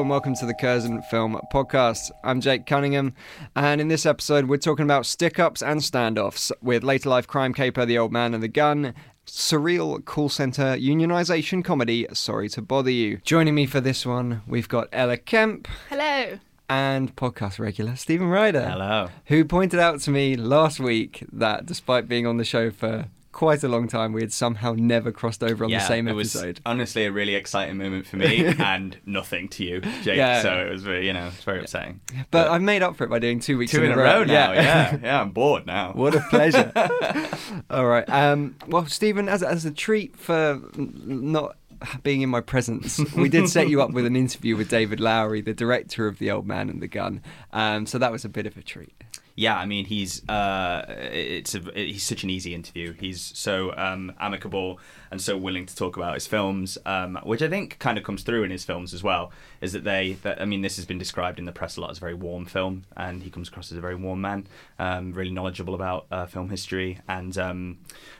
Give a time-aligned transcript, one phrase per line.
[0.00, 2.10] Hello and welcome to the Curzon Film Podcast.
[2.24, 3.12] I'm Jake Cunningham,
[3.54, 7.52] and in this episode, we're talking about stick ups and standoffs with later life crime
[7.52, 8.94] caper The Old Man and the Gun,
[9.26, 13.18] surreal call center unionization comedy Sorry to Bother You.
[13.24, 16.38] Joining me for this one, we've got Ella Kemp Hello.
[16.70, 18.70] and podcast regular Stephen Ryder.
[18.70, 19.08] Hello.
[19.26, 23.62] Who pointed out to me last week that despite being on the show for quite
[23.62, 26.60] a long time, we had somehow never crossed over on the same it was episode.
[26.66, 30.16] honestly a really exciting moment for me and nothing to you, Jake.
[30.16, 30.42] Yeah.
[30.42, 32.00] So it was very, you know, it's very upsetting.
[32.30, 34.52] But I've made up for it by doing two weeks Two in a row now.
[34.52, 35.92] Yeah, yeah, I'm bored now.
[36.00, 36.72] What a pleasure.
[37.70, 38.08] All right.
[38.08, 41.56] Um, well, Stephen, as, as a treat for not
[42.02, 45.40] being in my presence, we did set you up with an interview with David Lowery,
[45.40, 47.22] the director of The Old Man and the Gun.
[47.52, 48.94] Um, so that was a bit of a treat.
[49.40, 52.92] Yeah, I mean he's uh, it's a, he's such an easy interview.
[52.92, 54.78] He's so um, amicable
[55.10, 58.22] and so willing to talk about his films, um, which I think kind of comes
[58.22, 59.32] through in his films as well.
[59.60, 60.16] Is that they?
[60.22, 62.14] That, I mean, this has been described in the press a lot as a very
[62.14, 64.46] warm film, and he comes across as a very warm man,
[64.78, 67.78] um, really knowledgeable about uh, film history, and um,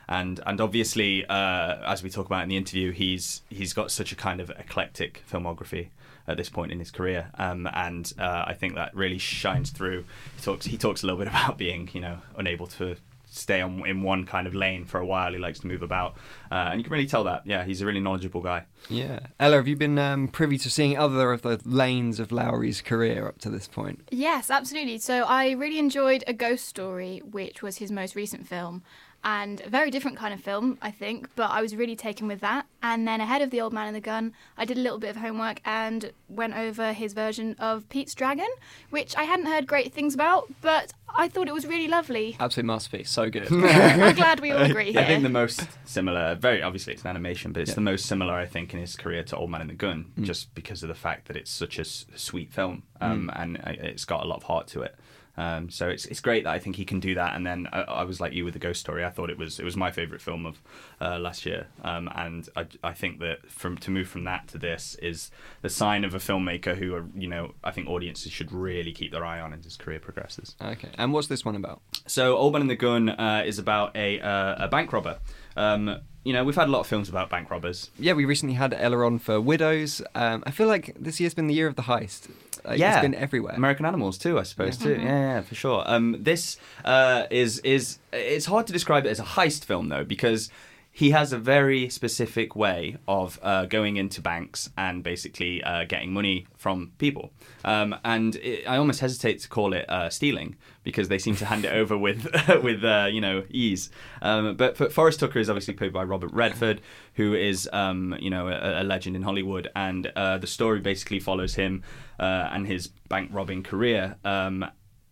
[0.09, 4.13] and and obviously, uh, as we talk about in the interview, he's he's got such
[4.13, 5.89] a kind of eclectic filmography
[6.29, 10.05] at this point in his career, um, and uh, I think that really shines through.
[10.37, 12.97] He talks he talks a little bit about being you know unable to
[13.31, 15.33] stay on in one kind of lane for a while.
[15.33, 16.17] He likes to move about,
[16.51, 17.47] uh, and you can really tell that.
[17.47, 18.65] Yeah, he's a really knowledgeable guy.
[18.89, 19.21] Yeah.
[19.39, 23.27] Ella, have you been um, privy to seeing other of the lanes of Lowery's career
[23.27, 24.07] up to this point?
[24.11, 24.99] Yes, absolutely.
[24.99, 28.83] So I really enjoyed A Ghost Story, which was his most recent film.
[29.23, 32.41] And a very different kind of film, I think, but I was really taken with
[32.41, 32.65] that.
[32.83, 35.11] And then ahead of The Old Man and the Gun, I did a little bit
[35.11, 38.49] of homework and went over his version of Pete's Dragon,
[38.89, 42.35] which I hadn't heard great things about, but I thought it was really lovely.
[42.41, 43.11] Absolute masterpiece.
[43.11, 43.47] So good.
[43.53, 45.03] I'm glad we all agree here.
[45.03, 48.33] I think the most similar, very obviously it's an animation, but it's the most similar
[48.33, 50.95] I think in his career to Old Man and the Gun, just because of the
[50.95, 54.37] fact that it's such a s- sweet film um, and uh, it's got a lot
[54.37, 54.97] of heart to it.
[55.37, 57.35] Um, so it's it's great that I think he can do that.
[57.35, 59.05] And then I, I was like you with the Ghost Story.
[59.05, 60.61] I thought it was it was my favorite film of
[61.01, 61.69] uh, last year.
[61.83, 65.31] Um, and I, I think that from to move from that to this is
[65.63, 69.13] the sign of a filmmaker who are you know I think audiences should really keep
[69.13, 70.57] their eye on as his career progresses.
[70.61, 70.91] okay.
[70.99, 71.81] And what's this one about?
[72.07, 75.19] So Old Man and the Gun uh, is about a uh, a bank robber.
[75.57, 77.91] Um, you know we've had a lot of films about bank robbers.
[77.99, 80.03] Yeah, we recently had Ella on for Widows.
[80.15, 82.29] Um, I feel like this year's been the year of the heist.
[82.65, 83.55] Like, yeah, It's been everywhere.
[83.55, 84.87] American Animals too, I suppose Yeah.
[84.87, 85.01] too.
[85.01, 85.83] Yeah, yeah, for sure.
[85.87, 90.05] Um, this uh, is is it's hard to describe it as a heist film though
[90.05, 90.51] because
[91.01, 96.13] he has a very specific way of uh, going into banks and basically uh, getting
[96.13, 97.33] money from people.
[97.65, 101.47] Um, and it, I almost hesitate to call it uh, stealing because they seem to
[101.47, 102.29] hand it over with
[102.63, 103.89] with uh, you know ease.
[104.21, 106.83] Um, but, Forrest Tucker is obviously played by Robert Redford,
[107.15, 111.19] who is um, you know a, a legend in Hollywood, and uh, the story basically
[111.19, 111.83] follows him
[112.19, 114.17] uh, and his bank robbing career.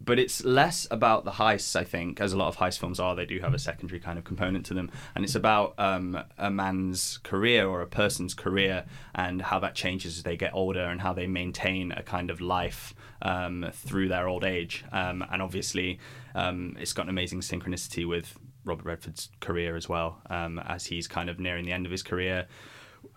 [0.01, 3.17] But it's less about the heists, I think, as a lot of heist films are.
[3.17, 6.51] They do have a secondary kind of component to them, and it's about um, a
[6.51, 8.85] man's career or a person's career
[9.15, 12.41] and how that changes as they get older and how they maintain a kind of
[12.41, 14.85] life um, through their old age.
[14.93, 15.99] Um, and obviously,
[16.35, 21.09] um, it's got an amazing synchronicity with Robert Redford's career as well, um, as he's
[21.09, 22.47] kind of nearing the end of his career.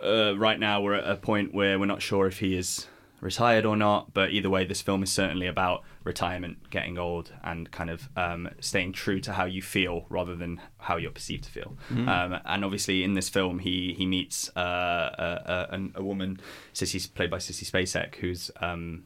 [0.04, 2.88] Uh, right now, we're at a point where we're not sure if he is
[3.20, 4.14] retired or not.
[4.14, 8.50] But either way, this film is certainly about retirement, getting old, and kind of um,
[8.60, 11.78] staying true to how you feel rather than how you're perceived to feel.
[11.90, 12.08] Mm.
[12.08, 16.40] Um, and obviously, in this film, he he meets uh, a, a, a woman,
[16.74, 19.04] Sissy, played by Sissy Spacek, who's um,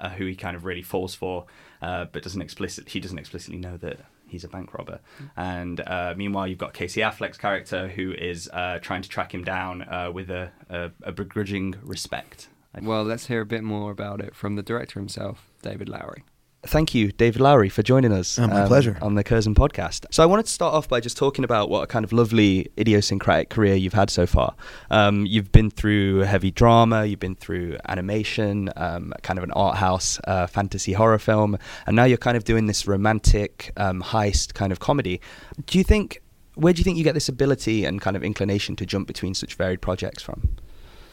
[0.00, 1.46] uh, who he kind of really falls for,
[1.82, 2.88] uh, but doesn't explicit.
[2.88, 5.00] He doesn't explicitly know that he's a bank robber.
[5.36, 9.44] And uh, meanwhile, you've got Casey Affleck's character who is uh, trying to track him
[9.44, 12.48] down uh, with a, a, a begrudging respect.
[12.80, 16.22] Well, let's hear a bit more about it from the director himself, David Lowery.
[16.64, 18.36] Thank you, David Lowery, for joining us.
[18.36, 18.98] Oh, my pleasure.
[19.00, 20.06] On the Curzon podcast.
[20.10, 22.66] So, I wanted to start off by just talking about what a kind of lovely
[22.76, 24.56] idiosyncratic career you've had so far.
[24.90, 29.76] Um, you've been through heavy drama, you've been through animation, um, kind of an art
[29.76, 31.56] house uh, fantasy horror film,
[31.86, 35.20] and now you're kind of doing this romantic um, heist kind of comedy.
[35.66, 36.20] Do you think,
[36.54, 39.34] where do you think you get this ability and kind of inclination to jump between
[39.34, 40.56] such varied projects from?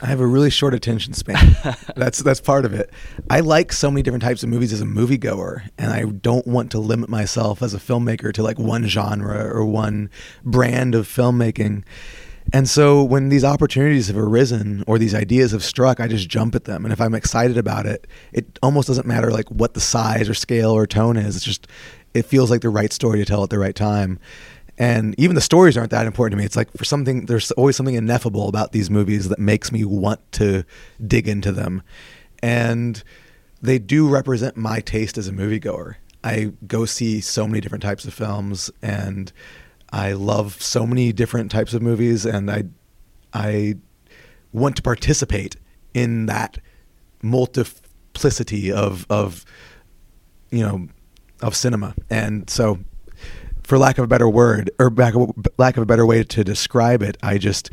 [0.06, 1.56] I have a really short attention span.
[1.96, 2.92] that's that's part of it.
[3.28, 6.70] I like so many different types of movies as a moviegoer, and I don't want
[6.72, 10.12] to limit myself as a filmmaker to like one genre or one
[10.44, 11.84] brand of filmmaking.
[12.54, 16.54] And so when these opportunities have arisen or these ideas have struck, I just jump
[16.54, 16.86] at them.
[16.86, 20.36] And if I'm excited about it, it almost doesn't matter like what the size or
[20.36, 21.36] scale or tone is.
[21.36, 21.68] It's just
[22.14, 24.20] it feels like the right story to tell at the right time
[24.78, 26.46] and even the stories aren't that important to me.
[26.46, 30.20] It's like for something, there's always something ineffable about these movies that makes me want
[30.34, 30.64] to
[31.06, 31.82] dig into them,
[32.42, 33.04] and
[33.62, 35.96] they do represent my taste as a moviegoer.
[36.24, 39.32] I go see so many different types of films, and
[39.92, 42.64] I love so many different types of movies, and I,
[43.34, 43.76] I
[44.52, 45.56] want to participate
[45.94, 46.58] in that
[47.22, 49.46] multiplicity of of
[50.52, 50.88] you know
[51.42, 52.80] of cinema, and so
[53.66, 57.18] for lack of a better word or lack of, a better way to describe it,
[57.24, 57.72] I just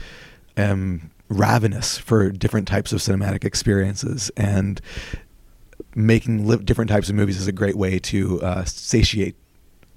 [0.56, 4.31] am ravenous for different types of cinematic experiences.
[4.37, 4.81] And
[5.94, 9.37] making li- different types of movies is a great way to uh, satiate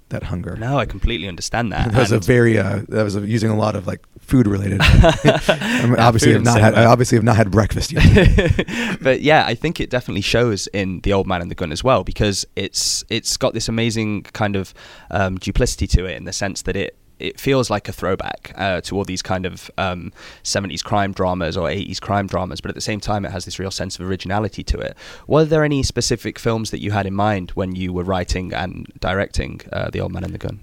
[0.10, 0.56] that hunger.
[0.56, 1.92] No, I completely understand that.
[1.92, 4.80] that was a very uh, that was using a lot of like food related.
[4.84, 8.98] I mean, obviously, have not had, I obviously have not had breakfast yet.
[9.02, 11.84] but yeah, I think it definitely shows in the old man and the gun as
[11.84, 14.74] well because it's it's got this amazing kind of
[15.12, 18.82] um, duplicity to it in the sense that it it feels like a throwback uh,
[18.82, 20.12] to all these kind of um,
[20.44, 23.60] 70s crime dramas or 80s crime dramas, but at the same time, it has this
[23.60, 24.98] real sense of originality to it.
[25.28, 28.88] Were there any specific films that you had in mind when you were writing and
[29.00, 30.60] directing uh, The Old Man and the Gun?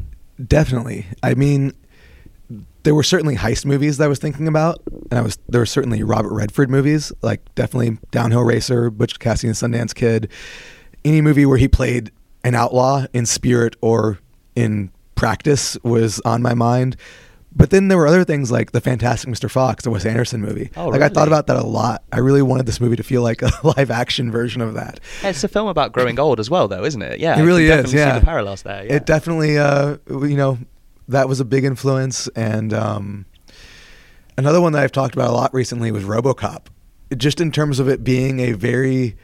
[0.46, 1.06] Definitely.
[1.22, 1.72] I mean,
[2.82, 5.66] there were certainly heist movies that I was thinking about, and I was there were
[5.66, 10.30] certainly Robert Redford movies, like definitely Downhill Racer, Butch Cassidy and Sundance Kid,
[11.04, 12.10] any movie where he played
[12.44, 14.18] an outlaw in spirit or
[14.54, 14.90] in
[15.22, 16.96] practice was on my mind.
[17.54, 19.48] But then there were other things like the Fantastic Mr.
[19.48, 20.70] Fox, the Wes Anderson movie.
[20.76, 22.02] Oh, like I thought about that a lot.
[22.10, 24.98] I really wanted this movie to feel like a live action version of that.
[25.22, 27.20] It's a film about growing old as well, though, isn't it?
[27.20, 28.14] Yeah, It really is, yeah.
[28.14, 28.84] See the parallels there.
[28.84, 28.94] Yeah.
[28.94, 30.58] It definitely, uh, you know,
[31.06, 32.26] that was a big influence.
[32.34, 33.26] And um,
[34.36, 36.66] another one that I've talked about a lot recently was RoboCop,
[37.16, 39.14] just in terms of it being a very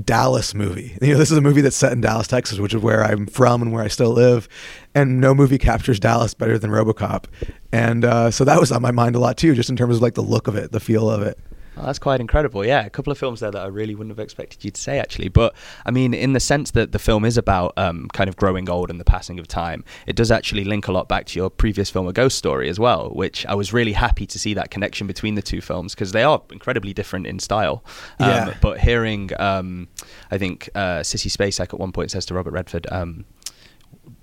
[0.00, 0.96] Dallas movie.
[1.02, 3.26] You know, this is a movie that's set in Dallas, Texas, which is where I'm
[3.26, 4.48] from and where I still live.
[4.94, 7.24] And no movie captures Dallas better than RoboCop.
[7.72, 10.02] And uh, so that was on my mind a lot too, just in terms of
[10.02, 11.38] like the look of it, the feel of it.
[11.76, 12.64] Oh, that's quite incredible.
[12.66, 14.98] Yeah, a couple of films there that I really wouldn't have expected you to say,
[14.98, 15.28] actually.
[15.28, 15.54] But
[15.86, 18.90] I mean, in the sense that the film is about um, kind of growing old
[18.90, 21.88] and the passing of time, it does actually link a lot back to your previous
[21.88, 25.06] film, A Ghost Story, as well, which I was really happy to see that connection
[25.06, 27.82] between the two films because they are incredibly different in style.
[28.18, 28.54] Um, Yeah.
[28.60, 29.88] But hearing, um,
[30.30, 33.24] I think uh, Sissy Spacek at one point says to Robert Redford, um,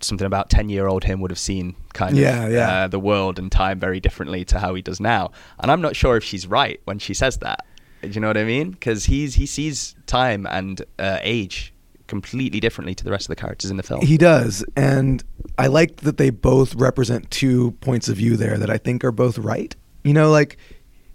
[0.02, 2.70] something about 10 year old him would have seen kind of Yeah, yeah.
[2.70, 5.96] Uh, the world and time very differently to how he does now and i'm not
[5.96, 7.66] sure if she's right when she says that
[8.02, 11.74] do you know what i mean because he's he sees time and uh, age
[12.08, 15.24] completely differently to the rest of the characters in the film He does, and
[15.60, 19.12] I like that they both represent two points of view there that I think are
[19.12, 19.76] both right.
[20.04, 20.58] You know, like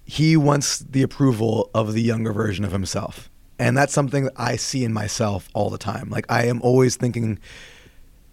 [0.05, 4.55] he wants the approval of the younger version of himself, and that's something that I
[4.55, 6.11] see in myself all the time.
[6.11, 7.41] Like I am always thinking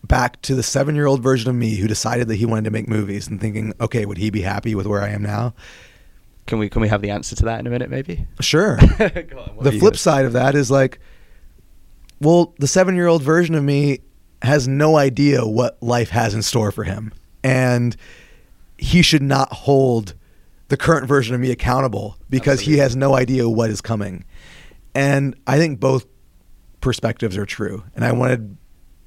[0.07, 3.27] back to the seven-year-old version of me who decided that he wanted to make movies,
[3.27, 5.53] and thinking, okay, would he be happy with where I am now?
[6.47, 8.79] can we can we have the answer to that in a minute maybe Sure.
[8.99, 10.99] On, the flip side of that is like,
[12.19, 13.99] well, the seven year old version of me
[14.41, 17.13] has no idea what life has in store for him.
[17.43, 17.95] And
[18.77, 20.13] he should not hold
[20.67, 24.25] the current version of me accountable because he has no idea what is coming.
[24.95, 26.05] And I think both
[26.81, 27.83] perspectives are true.
[27.95, 28.57] And I wanted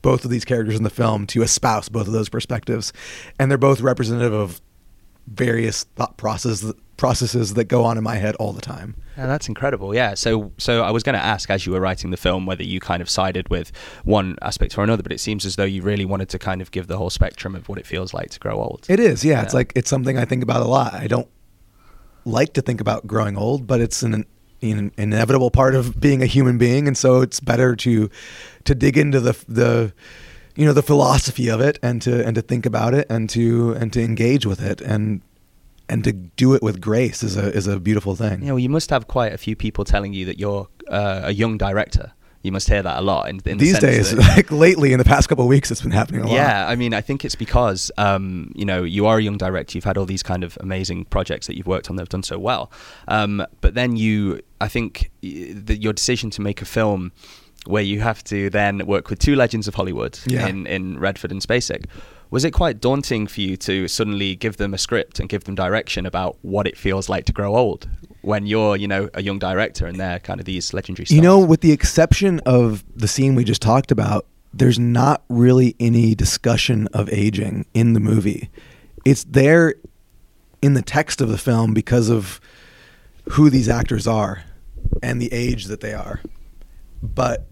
[0.04, 2.92] both of these characters in the film to espouse both of those perspectives.
[3.38, 4.60] And they're both representative of
[5.26, 8.94] various thought processes processes that go on in my head all the time.
[9.16, 9.94] Yeah, that's incredible.
[9.94, 10.14] Yeah.
[10.14, 12.78] So, so I was going to ask as you were writing the film whether you
[12.78, 13.72] kind of sided with
[14.04, 16.70] one aspect or another, but it seems as though you really wanted to kind of
[16.70, 18.86] give the whole spectrum of what it feels like to grow old.
[18.88, 19.38] It is, yeah.
[19.38, 19.42] Yeah.
[19.42, 20.94] It's like it's something I think about a lot.
[20.94, 21.28] I don't
[22.24, 24.24] like to think about growing old, but it's an,
[24.62, 28.08] an inevitable part of being a human being, and so it's better to
[28.64, 29.92] to dig into the the
[30.56, 33.72] you know the philosophy of it and to and to think about it and to
[33.72, 35.20] and to engage with it and
[35.88, 38.40] and to do it with grace is a is a beautiful thing.
[38.40, 41.32] You know, you must have quite a few people telling you that you're uh, a
[41.32, 42.12] young director.
[42.42, 43.30] You must hear that a lot.
[43.30, 45.70] In, in the These sense days, that- like lately in the past couple of weeks,
[45.70, 46.34] it's been happening a lot.
[46.34, 49.76] Yeah, I mean, I think it's because um, you know you are a young director.
[49.78, 52.22] You've had all these kind of amazing projects that you've worked on that have done
[52.22, 52.70] so well.
[53.08, 57.12] Um, but then you, I think, that your decision to make a film
[57.66, 60.46] where you have to then work with two legends of Hollywood Yeah.
[60.46, 61.86] in in Redford and Spacek.
[62.30, 65.54] Was it quite daunting for you to suddenly give them a script and give them
[65.54, 67.88] direction about what it feels like to grow old
[68.22, 71.14] when you're, you know, a young director and they're kind of these legendary stars?
[71.16, 75.76] You know, with the exception of the scene we just talked about, there's not really
[75.78, 78.50] any discussion of aging in the movie.
[79.04, 79.74] It's there
[80.60, 82.40] in the text of the film because of
[83.32, 84.42] who these actors are
[85.02, 86.20] and the age that they are.
[87.02, 87.46] But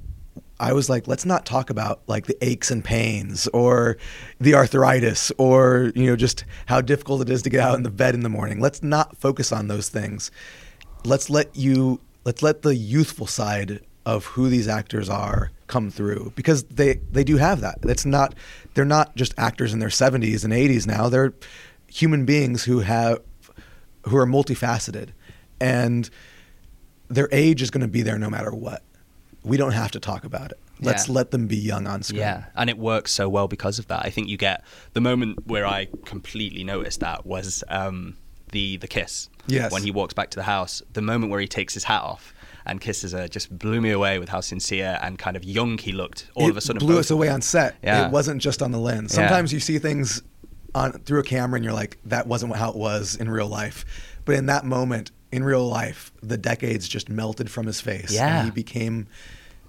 [0.62, 3.97] I was like, let's not talk about like the aches and pains or
[4.38, 7.90] the arthritis or, you know, just how difficult it is to get out in the
[7.90, 8.61] bed in the morning.
[8.61, 10.31] Let's not focus on those things.
[11.04, 16.33] Let's let you let's let the youthful side of who these actors are come through
[16.37, 17.78] because they they do have that.
[17.83, 18.37] It's not
[18.75, 21.09] they're not just actors in their 70s and 80s now.
[21.09, 21.35] They're
[21.88, 23.19] human beings who have
[24.04, 25.09] who are multifaceted
[25.61, 26.09] and
[27.09, 28.85] their age is going to be there no matter what.
[29.44, 30.58] We don't have to talk about it.
[30.80, 31.14] Let's Yeah.
[31.14, 32.20] let them be young on screen.
[32.20, 34.04] Yeah, and it works so well because of that.
[34.04, 38.16] I think you get the moment where I completely noticed that was um,
[38.52, 39.28] the the kiss.
[39.46, 39.72] Yes.
[39.72, 42.32] When he walks back to the house, the moment where he takes his hat off
[42.64, 45.90] and kisses her just blew me away with how sincere and kind of young he
[45.90, 46.30] looked.
[46.34, 47.75] All it of a sudden, blew us away on set.
[47.82, 48.06] Yeah.
[48.06, 49.12] It wasn't just on the lens.
[49.12, 49.22] Yeah.
[49.26, 50.22] Sometimes you see things
[50.75, 53.84] on through a camera and you're like, that wasn't how it was in real life.
[54.25, 58.12] But in that moment, in real life, the decades just melted from his face.
[58.12, 58.38] Yeah.
[58.38, 59.08] And he became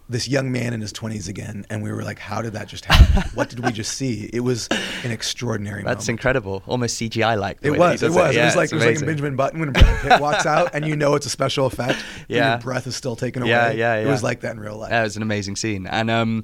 [0.09, 1.65] this young man in his 20s again.
[1.69, 3.29] And we were like, how did that just happen?
[3.33, 4.29] what did we just see?
[4.33, 4.67] It was
[5.03, 5.97] an extraordinary moment.
[5.97, 6.19] That's moment.
[6.19, 7.59] incredible, almost CGI like.
[7.61, 8.03] It was.
[8.03, 8.35] It was.
[8.35, 8.99] it was like it was like.
[8.99, 12.03] Benjamin Button when Brad Pitt walks out, and you know it's a special effect.
[12.17, 12.51] and Yeah.
[12.51, 13.51] your breath is still taken away.
[13.51, 14.91] Yeah, yeah, It was like that in real life.
[14.91, 15.87] Yeah, it was an amazing scene.
[15.87, 16.43] And um,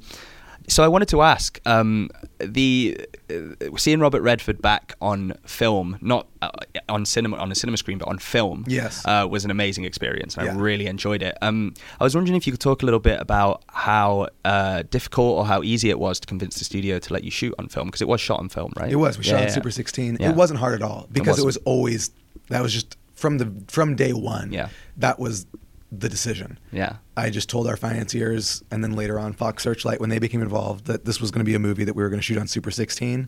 [0.69, 2.09] so I wanted to ask um,
[2.39, 2.99] the
[3.29, 6.49] uh, seeing Robert Redford back on film, not uh,
[6.88, 8.65] on cinema on a cinema screen, but on film.
[8.67, 9.05] Yes.
[9.05, 10.38] uh, was an amazing experience.
[10.38, 11.38] And I really enjoyed it.
[11.41, 15.38] Um, I was wondering if you could talk a little bit about how uh, difficult
[15.38, 17.88] or how easy it was to convince the studio to let you shoot on film
[17.88, 18.91] because it was shot on film, right?
[18.91, 19.17] It was.
[19.17, 19.49] We Yeah, shot on.
[19.49, 20.17] Super 16.
[20.19, 20.29] Yeah.
[20.29, 21.45] It wasn't hard at all because it, wasn't.
[21.45, 22.11] was always
[22.49, 24.51] that was just from the from day one.
[24.51, 24.69] Yeah.
[24.97, 25.45] That was
[25.91, 26.60] the decision.
[26.72, 26.98] Yeah.
[27.17, 30.86] I just told our financiers and then later on Fox Searchlight when they became involved
[30.86, 32.48] that this was going to be a movie that we were going to shoot on
[32.48, 33.27] Super 16.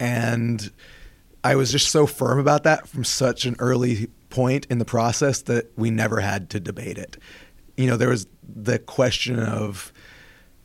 [0.00, 0.72] And
[1.44, 5.42] I was just so firm about that from such an early point in the process
[5.42, 7.18] that we never had to debate it.
[7.76, 9.92] You know, there was the question of,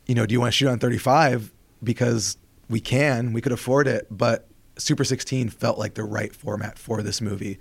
[0.06, 1.52] you know, do you want to shoot on 35?
[1.82, 2.38] Because
[2.70, 7.02] we can, we could afford it, but Super 16 felt like the right format for
[7.02, 7.58] this movie.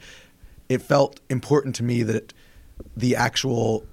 [0.70, 2.34] It felt important to me that
[2.96, 3.86] the actual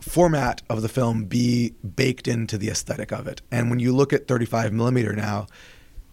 [0.00, 3.40] format of the film be baked into the aesthetic of it.
[3.50, 5.46] And when you look at 35 millimeter now,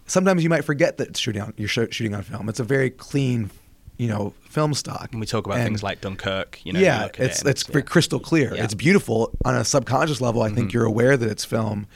[0.06, 2.48] sometimes you might forget that it's shooting on, you're sho- shooting on film.
[2.48, 3.52] It's a very clean,
[3.98, 5.10] you know, film stock.
[5.12, 7.40] When we talk about And- things like Dunkirk, you know, yeah, look at it it's
[7.42, 8.56] and it's very crystal clear.
[8.56, 8.64] Yeah.
[8.64, 10.42] It's beautiful on a subconscious level.
[10.42, 10.74] I think Mhm.
[10.74, 11.88] you're aware that it's film,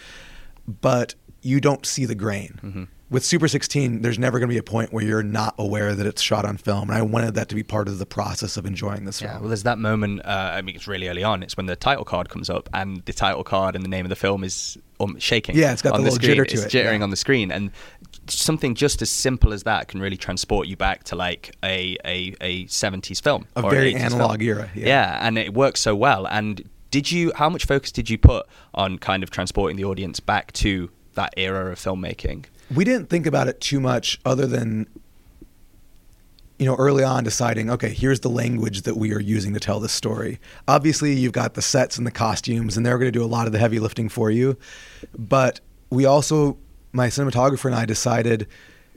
[0.81, 2.59] but you don't see the grain.
[2.63, 2.83] Mm-hmm.
[3.07, 6.07] With Super 16, there's never going to be a point where you're not aware that
[6.07, 8.65] it's shot on film, and I wanted that to be part of the process of
[8.65, 9.41] enjoying this Yeah, film.
[9.41, 10.25] well, there's that moment.
[10.25, 11.43] Uh, I mean, it's really early on.
[11.43, 14.09] It's when the title card comes up, and the title card and the name of
[14.09, 15.55] the film is um, shaking.
[15.55, 16.31] Yeah, it's got on the little screen.
[16.37, 17.03] jitter to it's it, jittering yeah.
[17.03, 17.69] on the screen, and
[18.27, 22.33] something just as simple as that can really transport you back to like a a,
[22.41, 24.49] a 70s film, A or an very 80s analog film.
[24.49, 25.19] era, yeah.
[25.21, 26.25] and it works so well.
[26.27, 27.31] And did you?
[27.35, 31.35] How much focus did you put on kind of transporting the audience back to that
[31.37, 32.45] era of filmmaking?
[32.73, 34.87] We didn't think about it too much other than
[36.57, 39.79] you know early on deciding okay here's the language that we are using to tell
[39.79, 40.39] this story.
[40.67, 43.45] Obviously you've got the sets and the costumes and they're going to do a lot
[43.45, 44.57] of the heavy lifting for you.
[45.17, 46.57] But we also
[46.91, 48.47] my cinematographer and i decided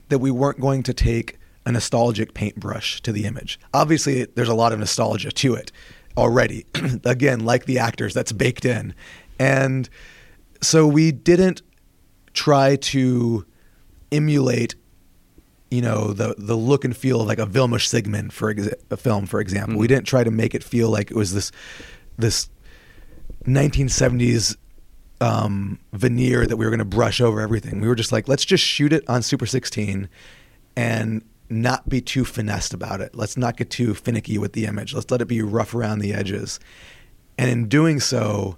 [0.07, 3.59] that we weren't going to take a nostalgic paintbrush to the image.
[3.73, 5.71] Obviously there's a lot of nostalgia to it
[6.17, 6.65] already.
[7.05, 8.95] Again like the actors that's baked in.
[9.37, 9.89] And
[10.61, 11.61] so we didn't
[12.33, 13.45] try to
[14.11, 14.75] emulate
[15.71, 18.97] you know the the look and feel of like a Vilmos Zsigmond for exa- a
[18.97, 19.77] film, for example.
[19.77, 21.51] We didn't try to make it feel like it was this
[22.17, 22.49] this
[23.45, 24.57] 1970s
[25.21, 27.81] um, veneer that we were going to brush over everything.
[27.81, 30.09] We were just like, let's just shoot it on Super 16
[30.75, 33.15] and not be too finessed about it.
[33.15, 34.93] Let's not get too finicky with the image.
[34.93, 36.59] Let's let it be rough around the edges.
[37.37, 38.57] And in doing so,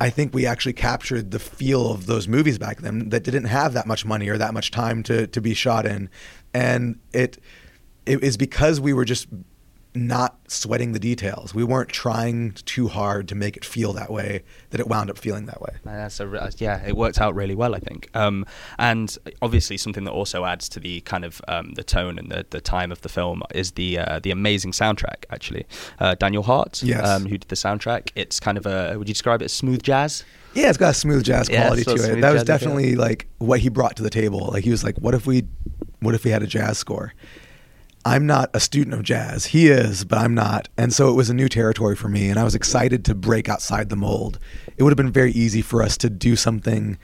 [0.00, 3.72] I think we actually captured the feel of those movies back then that didn't have
[3.74, 6.08] that much money or that much time to to be shot in,
[6.54, 7.38] and it
[8.06, 9.28] it is because we were just
[9.94, 11.54] not sweating the details.
[11.54, 15.18] We weren't trying too hard to make it feel that way that it wound up
[15.18, 15.74] feeling that way.
[15.84, 18.08] That's a, uh, yeah, it worked out really well, I think.
[18.14, 18.46] Um,
[18.78, 22.46] and obviously, something that also adds to the kind of um, the tone and the,
[22.48, 25.24] the time of the film is the uh, the amazing soundtrack.
[25.30, 25.66] Actually,
[26.00, 27.06] uh, Daniel Hart, Yes.
[27.06, 28.10] um, who did the soundtrack.
[28.14, 30.24] It's kind of a would you describe it as smooth jazz?
[30.54, 32.20] Yeah, it's got a smooth jazz Yeah, quality so to it.
[32.20, 34.48] That was definitely like what he brought to the table.
[34.52, 35.44] Like he was like, "What if we,
[36.00, 37.12] what if we had a jazz score?"
[38.04, 39.46] I'm not a student of jazz.
[39.46, 40.68] He is, but I'm not.
[40.76, 43.48] And so it was a new territory for me, and I was excited to break
[43.48, 44.38] outside the mold.
[44.76, 46.98] It would have been very easy for us to do something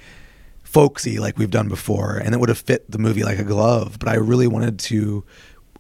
[0.65, 3.99] folksy like we've done before, and it would have fit the movie like a glove.
[3.99, 5.25] But I really wanted to,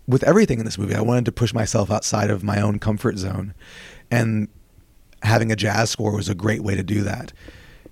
[0.06, 3.18] with everything in this movie, I wanted to push myself outside of my own comfort
[3.18, 3.54] zone,
[4.10, 4.48] and
[5.22, 7.32] having a jazz score was a great way to do that.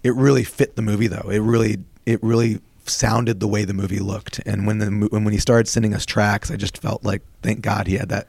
[0.03, 1.29] It really fit the movie though.
[1.29, 4.41] It really it really sounded the way the movie looked.
[4.47, 7.87] And when the when he started sending us tracks, I just felt like thank God
[7.87, 8.29] he had that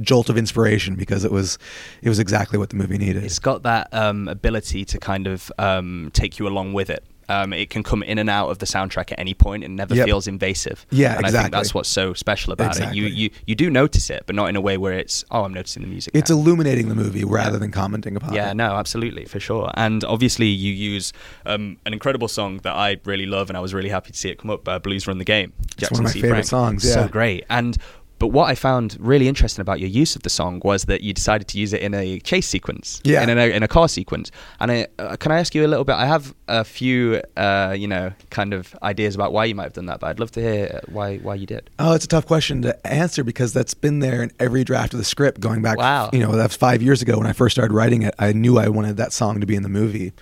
[0.00, 1.58] jolt of inspiration because it was
[2.02, 3.24] it was exactly what the movie needed.
[3.24, 7.04] It's got that um, ability to kind of um, take you along with it.
[7.30, 9.94] Um, it can come in and out of the soundtrack at any point and never
[9.94, 10.06] Yep.
[10.06, 10.84] feels invasive.
[10.90, 11.50] Yeah, and I think exactly.
[11.58, 12.94] that's what's so special about it.
[12.94, 15.54] You, you you do notice it, but not in a way where it's oh, I'm
[15.54, 16.10] noticing the music.
[16.14, 16.36] it's now.
[16.36, 18.36] illuminating the movie rather than commenting upon it.
[18.36, 18.54] Yeah, it.
[18.54, 19.70] no, absolutely, for sure.
[19.74, 21.12] And obviously, you use
[21.46, 24.30] um, an incredible song that I really love, and I was really happy to see
[24.30, 24.66] it come up.
[24.68, 26.20] Uh, "Blues Run the Game." It's one of my C.
[26.20, 26.46] favorite Frank.
[26.46, 27.08] songs, so yeah.
[27.08, 27.44] great.
[27.48, 27.78] And
[28.20, 31.12] but what I found really interesting about your use of the song was that you
[31.12, 33.22] decided to use it in a chase sequence, Yeah.
[33.24, 34.30] in a in a car sequence.
[34.60, 35.94] And I, uh, can I ask you a little bit?
[35.96, 39.72] I have a few, uh, you know, kind of ideas about why you might have
[39.72, 41.70] done that, but I'd love to hear why why you did.
[41.78, 44.98] Oh, it's a tough question to answer because that's been there in every draft of
[44.98, 45.78] the script going back.
[45.78, 46.10] Wow.
[46.12, 48.14] You know, that's five years ago when I first started writing it.
[48.18, 50.12] I knew I wanted that song to be in the movie,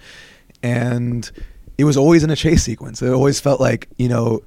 [0.62, 1.30] and
[1.76, 3.02] it was always in a chase sequence.
[3.02, 4.40] It always felt like you know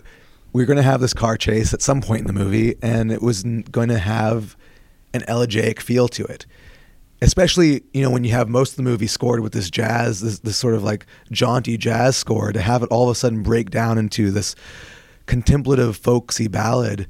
[0.53, 3.11] we are going to have this car chase at some point in the movie, and
[3.11, 4.57] it was going to have
[5.13, 6.45] an elegiac feel to it.
[7.21, 10.39] Especially, you know, when you have most of the movie scored with this jazz, this,
[10.39, 13.69] this sort of like jaunty jazz score, to have it all of a sudden break
[13.69, 14.55] down into this
[15.25, 17.07] contemplative folksy ballad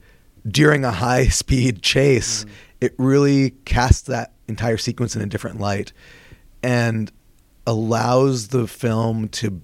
[0.47, 2.53] during a high speed chase mm-hmm.
[2.81, 5.93] it really casts that entire sequence in a different light
[6.63, 7.11] and
[7.65, 9.61] allows the film to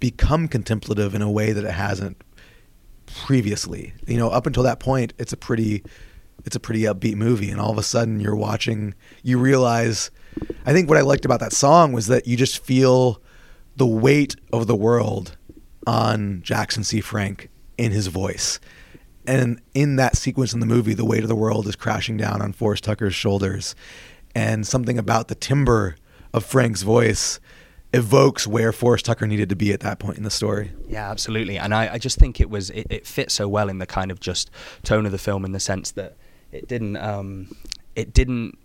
[0.00, 2.20] become contemplative in a way that it hasn't
[3.24, 3.94] previously.
[4.06, 5.82] You know up until that point it's a pretty
[6.44, 10.10] it's a pretty upbeat movie and all of a sudden you're watching you realize
[10.66, 13.20] i think what i liked about that song was that you just feel
[13.76, 15.36] the weight of the world
[15.86, 17.00] on jackson c.
[17.00, 17.48] Frank
[17.78, 18.60] in his voice.
[19.26, 22.40] And in that sequence in the movie the weight of the world is crashing down
[22.40, 23.74] on forrest tucker's shoulders.
[24.34, 25.96] And something about the timbre
[26.32, 27.40] of frank's voice
[27.96, 31.58] evokes where forrest tucker needed to be at that point in the story Yeah, absolutely.
[31.58, 34.10] And I, I just think it was it, it fit so well in the kind
[34.10, 34.50] of just
[34.82, 36.16] tone of the film in the sense that
[36.52, 37.54] it didn't um,
[37.94, 38.58] it didn't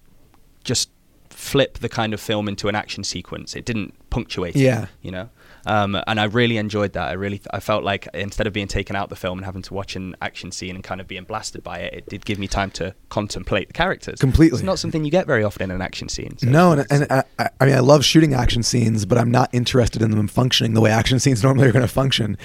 [0.63, 0.89] just
[1.29, 3.55] flip the kind of film into an action sequence.
[3.55, 4.55] It didn't punctuate.
[4.55, 4.87] it, Yeah.
[5.01, 5.29] you know.
[5.65, 7.09] Um, and I really enjoyed that.
[7.09, 9.73] I really I felt like instead of being taken out the film and having to
[9.73, 12.47] watch an action scene and kind of being blasted by it, it did give me
[12.47, 14.19] time to contemplate the characters.
[14.19, 14.57] Completely.
[14.57, 16.37] It's not something you get very often in an action scene.
[16.37, 17.23] so no, and, and I,
[17.59, 20.81] I- mean, I love shooting action scenes, but I'm not interested in them functioning the
[20.81, 22.37] way action scenes normally are going to function.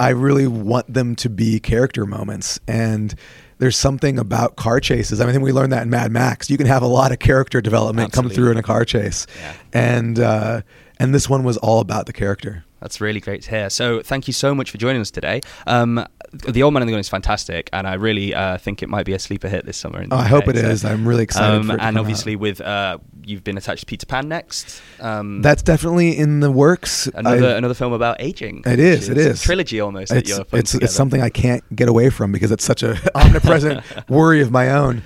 [0.00, 3.14] I really want them to be character moments, and
[3.58, 5.20] there's something about car chases.
[5.20, 6.48] I mean, I think we learned that in Mad Max.
[6.48, 9.54] You can have a lot of character development come through in a car chase, Yeah.
[9.72, 10.62] and uh,
[10.98, 12.64] and this one was all about the character.
[12.80, 13.70] That's really great to hear.
[13.70, 15.40] So, thank you so much for joining us today.
[15.66, 18.88] Um, the Old Man and the Gun is fantastic, and I really uh, think it
[18.88, 20.04] might be a sleeper hit this summer.
[20.08, 20.84] Oh, I hope UK, it so- is.
[20.84, 22.40] I'm really excited for it and obviously, out.
[22.40, 24.80] with uh, you've been attached to Peter Pan next.
[25.00, 27.08] Um, That's definitely in the works.
[27.08, 28.62] another I- another film about aging.
[28.64, 29.42] It is, it a is.
[29.42, 30.12] trilogy almost.
[30.12, 33.82] that it's it's, it's something I can't get away from because it's such a omnipresent
[34.08, 35.02] worry of my own.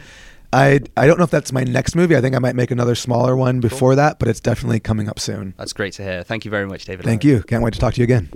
[0.53, 2.17] I I don't know if that's my next movie.
[2.17, 5.19] I think I might make another smaller one before that, but it's definitely coming up
[5.19, 5.55] soon.
[5.57, 6.23] That's great to hear.
[6.23, 7.05] Thank you very much, David.
[7.05, 7.37] Thank Lowery.
[7.37, 7.43] you.
[7.45, 8.31] Can't wait to talk to you again.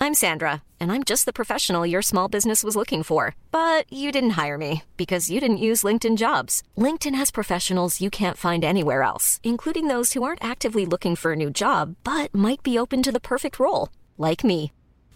[0.00, 3.36] I'm Sandra, and I'm just the professional your small business was looking for.
[3.52, 6.64] But you didn't hire me because you didn't use LinkedIn jobs.
[6.76, 11.32] LinkedIn has professionals you can't find anywhere else, including those who aren't actively looking for
[11.32, 14.72] a new job but might be open to the perfect role, like me.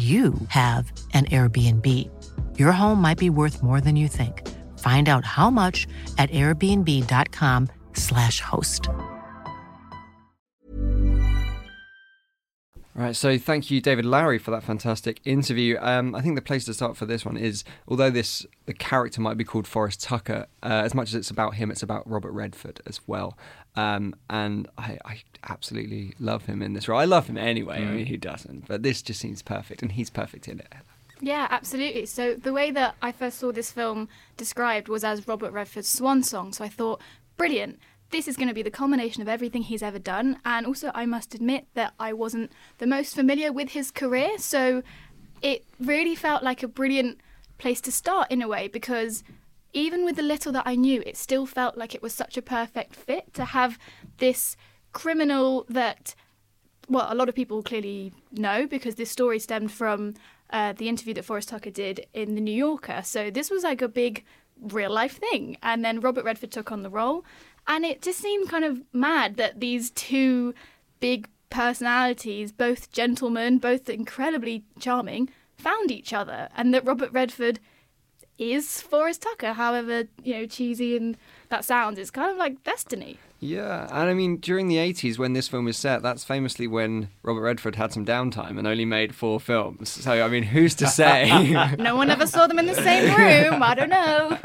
[0.00, 1.86] you have an Airbnb.
[2.58, 4.48] Your home might be worth more than you think.
[4.78, 5.86] Find out how much
[6.16, 8.88] at airbnb.com/slash host.
[13.00, 15.78] All right, so thank you, David Lowery, for that fantastic interview.
[15.80, 19.22] Um, I think the place to start for this one is, although this the character
[19.22, 22.32] might be called Forrest Tucker, uh, as much as it's about him, it's about Robert
[22.32, 23.38] Redford as well.
[23.76, 26.98] Um, and I, I absolutely love him in this role.
[26.98, 27.82] I love him anyway.
[27.82, 28.66] I mean, who doesn't?
[28.66, 30.72] But this just seems perfect, and he's perfect in it.
[31.20, 32.06] Yeah, absolutely.
[32.06, 36.22] So the way that I first saw this film described was as Robert Redford's swan
[36.22, 36.52] song.
[36.52, 37.00] So I thought,
[37.36, 37.78] brilliant.
[38.10, 40.38] This is going to be the culmination of everything he's ever done.
[40.44, 44.38] And also, I must admit that I wasn't the most familiar with his career.
[44.38, 44.82] So
[45.42, 47.20] it really felt like a brilliant
[47.58, 49.22] place to start in a way because
[49.72, 52.42] even with the little that I knew, it still felt like it was such a
[52.42, 53.78] perfect fit to have
[54.18, 54.56] this
[54.92, 56.14] criminal that
[56.88, 60.14] well, a lot of people clearly know because this story stemmed from
[60.50, 63.02] uh, the interview that Forrest Tucker did in the New Yorker.
[63.04, 64.24] So this was like a big
[64.60, 65.56] real life thing.
[65.62, 67.24] And then Robert Redford took on the role.
[67.68, 70.52] And it just seemed kind of mad that these two
[70.98, 76.48] big personalities, both gentlemen, both incredibly charming, found each other.
[76.56, 77.60] And that Robert Redford
[78.40, 81.16] is Forrest Tucker, however, you know, cheesy and
[81.50, 81.98] that sounds.
[81.98, 83.18] It's kind of like destiny.
[83.38, 87.08] Yeah, and I mean, during the 80s, when this film was set, that's famously when
[87.22, 89.88] Robert Redford had some downtime and only made four films.
[89.88, 91.30] So, I mean, who's to say?
[91.78, 93.62] No one ever saw them in the same room.
[93.62, 94.38] I don't know.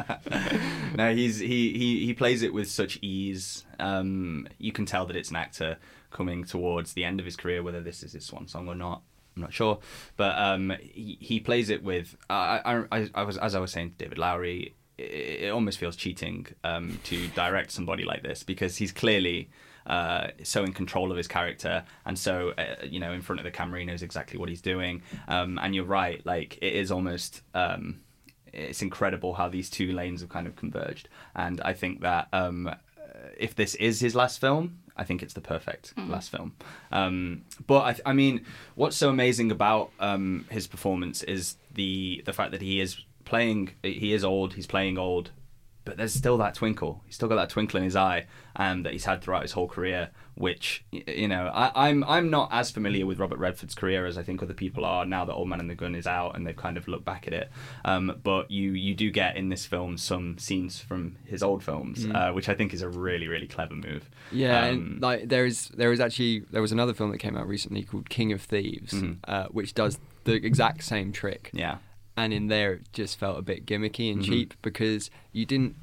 [0.96, 3.66] no, he's he, he he plays it with such ease.
[3.80, 5.78] Um, you can tell that it's an actor
[6.12, 9.02] coming towards the end of his career, whether this is his swan song or not.
[9.36, 9.80] I'm not sure,
[10.16, 12.16] but um, he, he plays it with.
[12.30, 15.96] I, I, I was as I was saying to David Lowery, it, it almost feels
[15.96, 19.50] cheating um, to direct somebody like this because he's clearly
[19.86, 23.44] uh, so in control of his character and so uh, you know in front of
[23.44, 25.02] the camera he knows exactly what he's doing.
[25.28, 27.42] Um, and you're right, like it is almost.
[27.54, 28.02] Um,
[28.54, 32.74] it's incredible how these two lanes have kind of converged, and I think that um,
[33.38, 36.54] if this is his last film, I think it's the perfect last film.
[36.92, 42.34] Um, but I, I mean, what's so amazing about um, his performance is the the
[42.34, 43.72] fact that he is playing.
[43.84, 44.54] He is old.
[44.54, 45.32] He's playing old,
[45.84, 47.02] but there's still that twinkle.
[47.06, 49.68] He's still got that twinkle in his eye, um, that he's had throughout his whole
[49.68, 50.12] career.
[50.36, 54.24] Which you know, I, I'm I'm not as familiar with Robert Redford's career as I
[54.24, 56.56] think other people are now that Old Man and the Gun is out and they've
[56.56, 57.50] kind of looked back at it.
[57.86, 62.06] Um, but you you do get in this film some scenes from his old films,
[62.14, 64.10] uh, which I think is a really really clever move.
[64.30, 67.38] Yeah, Um, and like there is there is actually there was another film that came
[67.38, 68.94] out recently called King of Thieves,
[69.30, 71.50] uh, which does the exact same trick.
[71.54, 71.78] yeah.
[72.18, 74.20] and in there it just felt a bit gimmicky Mm-hmm.
[74.20, 75.76] and cheap because you didn't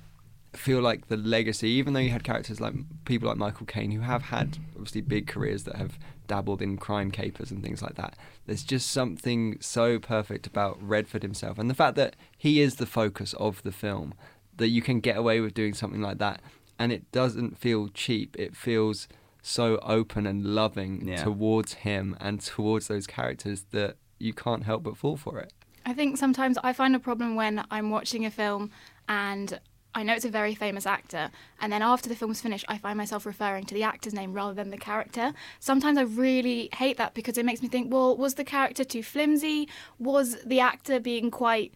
[0.53, 4.01] feel like the legacy, even though you had characters like people like Michael Caine who
[4.01, 8.17] have had obviously big careers that have dabbled in crime capers and things like that.
[8.47, 12.87] There's just something so perfect about Redford himself and the fact that he is the
[12.87, 14.15] focus of the film
[14.57, 16.41] that you can get away with doing something like that
[16.79, 18.37] and it doesn't feel cheap.
[18.39, 19.09] It feels
[19.41, 21.23] so open and loving Yeah.
[21.25, 25.53] towards him and towards those characters that you can't help but fall for it.
[25.85, 28.71] I think sometimes I find a problem when I'm watching a film
[29.09, 29.59] and
[29.95, 32.97] I know it's a very famous actor, and then after the film's finished, I find
[32.97, 35.35] myself referring to the actor's name rather than the character.
[35.61, 39.03] Sometimes I really hate that because it makes me think, well, was the character too
[39.03, 39.69] flimsy?
[39.99, 41.75] Was the actor being quite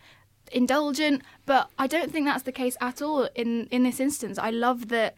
[0.50, 1.22] indulgent?
[1.44, 4.38] But I don't think that's the case at all in, in this instance.
[4.38, 5.14] I love that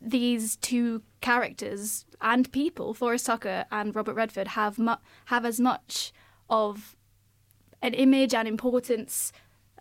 [0.00, 6.12] these two characters and people, Forrest Tucker and Robert Redford, have mu- have as much
[6.50, 6.94] of
[7.80, 9.32] an image and importance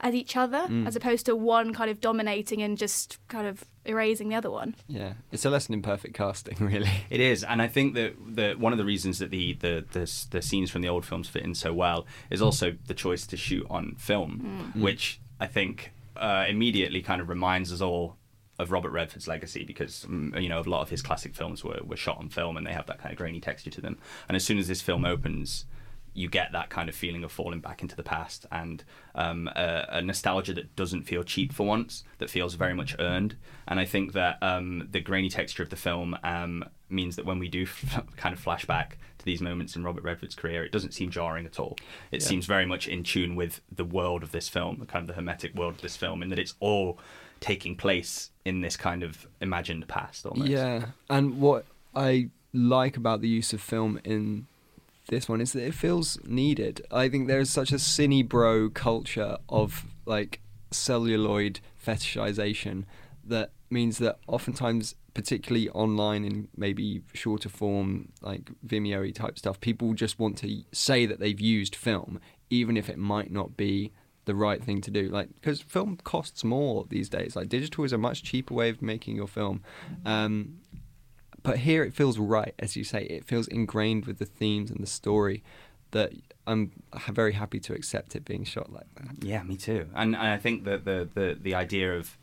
[0.04, 4.28] as each other, as opposed to one kind of dominating and just kind of erasing
[4.28, 4.76] the other one.
[4.88, 6.92] Yeah, it's a lesson in perfect casting, really.
[7.10, 10.26] It is, and I think that the one of the reasons that the the, the
[10.30, 13.38] the scenes from the old films fit in so well is also the choice to
[13.38, 18.18] shoot on film, which I think uh, immediately kind of reminds us all
[18.60, 21.80] of Robert Redford's legacy because um, you know a lot of his classic films were,
[21.84, 23.98] were shot on film and they have that kind of grainy texture to them.
[24.28, 25.66] And as soon as this film opens,
[26.14, 28.84] you get that kind of feeling of falling back into the past and
[29.16, 33.36] um, a, a, nostalgia that doesn't feel cheap for once, that feels very much earned.
[33.68, 37.40] And I think that um, the grainy texture of the film um, means that when
[37.40, 40.72] we do f- kind of flash back to these moments in Robert Redford's career, it
[40.72, 41.78] doesn't seem jarring at all.
[42.12, 42.28] It yeah.
[42.28, 45.14] seems very much in tune with the world of this film, the kind of the
[45.14, 47.00] hermetic world of this film, in that it's all
[47.40, 50.50] taking place in this kind of imagined past almost.
[50.50, 50.86] Yeah.
[51.10, 54.48] And what I like about the use of film in
[55.10, 56.82] this one is that it feels needed.
[56.92, 60.40] I think there's such a cine bro culture of like
[60.72, 62.86] celluloid fetishization
[63.26, 69.94] that means that oftentimes particularly online and maybe shorter form like Vimeo type stuff people
[69.94, 73.92] just want to say that they've used film even if it might not be
[74.26, 75.10] the right thing to do.
[75.10, 77.36] Like because film costs more these days.
[77.36, 79.64] Like digital is a much cheaper way of making your film.
[80.06, 80.60] Um,
[81.44, 83.04] but here it feels right, as you say.
[83.04, 85.44] It feels ingrained with the themes and the story
[85.92, 86.12] that
[86.48, 86.72] I'm
[87.12, 89.24] very happy to accept it being shot like that.
[89.24, 89.88] Yeah, me too.
[89.94, 92.18] And, and I think that the, the, the idea of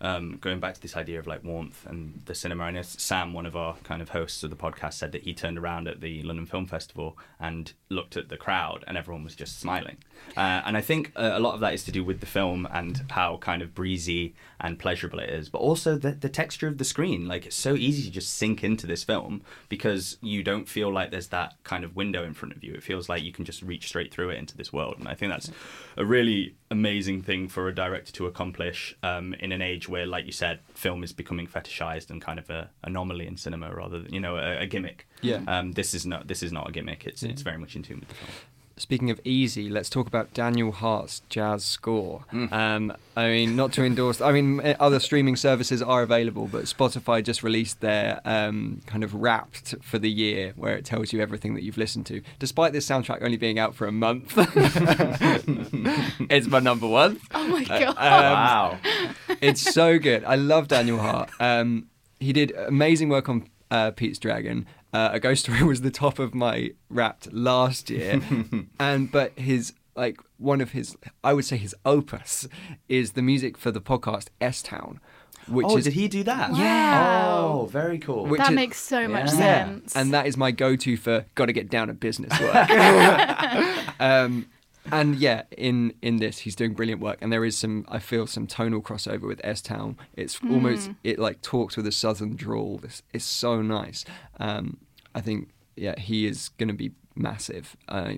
[0.00, 2.64] um, going back to this idea of like warmth and the cinema.
[2.64, 5.34] I know Sam, one of our kind of hosts of the podcast, said that he
[5.34, 9.34] turned around at the London Film Festival and looked at the crowd, and everyone was
[9.34, 9.98] just smiling.
[10.36, 12.66] Uh, and I think uh, a lot of that is to do with the film
[12.72, 16.78] and how kind of breezy and pleasurable it is, but also the, the texture of
[16.78, 17.26] the screen.
[17.26, 21.10] Like it's so easy to just sink into this film because you don't feel like
[21.10, 22.74] there's that kind of window in front of you.
[22.74, 25.14] It feels like you can just reach straight through it into this world, and I
[25.14, 25.50] think that's
[25.96, 30.26] a really amazing thing for a director to accomplish um, in an age where, like
[30.26, 34.12] you said, film is becoming fetishized and kind of a anomaly in cinema rather than
[34.14, 35.08] you know a, a gimmick.
[35.20, 35.40] Yeah.
[35.46, 37.06] Um, this is not this is not a gimmick.
[37.06, 37.30] It's yeah.
[37.30, 38.30] it's very much in tune with the film.
[38.80, 42.24] Speaking of easy, let's talk about Daniel Hart's jazz score.
[42.32, 42.50] Mm.
[42.50, 44.22] Um, I mean, not to endorse.
[44.22, 49.04] I mean, eh, other streaming services are available, but Spotify just released their um, kind
[49.04, 52.22] of Wrapped for the year, where it tells you everything that you've listened to.
[52.38, 54.32] Despite this soundtrack only being out for a month,
[56.30, 57.20] it's my number one.
[57.34, 57.88] Oh my uh, god!
[57.98, 58.78] Um, wow,
[59.42, 60.24] it's so good.
[60.24, 61.28] I love Daniel Hart.
[61.38, 61.88] Um,
[62.18, 64.66] he did amazing work on uh, Pete's Dragon.
[64.92, 68.20] Uh, a Ghost Story was the top of my Wrapped last year,
[68.80, 72.48] and but his like one of his I would say his opus
[72.88, 75.00] is the music for the podcast S Town.
[75.48, 76.54] Which oh, is, did he do that?
[76.54, 77.36] Yeah.
[77.38, 78.26] Oh, very cool.
[78.26, 79.64] Which that is, makes so much yeah.
[79.64, 79.96] sense.
[79.96, 82.70] And that is my go-to for got to get down to business work.
[84.00, 84.46] um,
[84.90, 87.84] and yeah, in in this, he's doing brilliant work, and there is some.
[87.88, 89.96] I feel some tonal crossover with S Town.
[90.14, 90.52] It's mm.
[90.52, 92.80] almost it like talks with a southern drawl.
[92.82, 94.04] It's, it's so nice.
[94.38, 94.78] Um,
[95.14, 97.76] I think yeah, he is going to be massive.
[97.88, 98.14] Uh,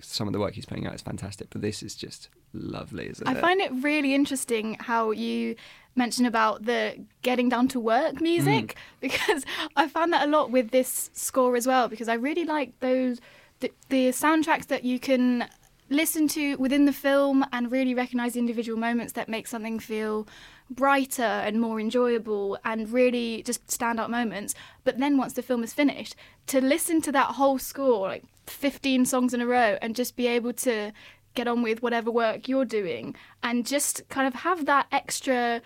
[0.00, 3.26] some of the work he's putting out is fantastic, but this is just lovely, isn't
[3.26, 3.38] I it?
[3.38, 5.56] I find it really interesting how you
[5.94, 8.76] mention about the getting down to work music mm.
[9.00, 9.44] because
[9.76, 13.20] I found that a lot with this score as well because I really like those
[13.60, 15.48] the, the soundtracks that you can
[15.90, 20.26] listen to within the film and really recognize individual moments that make something feel
[20.70, 24.54] brighter and more enjoyable and really just stand standout moments.
[24.84, 26.14] But then once the film is finished,
[26.48, 30.26] to listen to that whole score, like 15 songs in a row, and just be
[30.26, 30.92] able to
[31.34, 35.62] get on with whatever work you're doing and just kind of have that extra